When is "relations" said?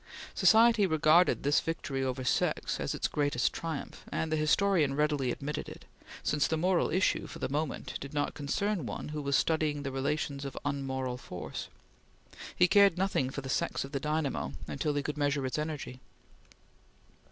9.91-10.43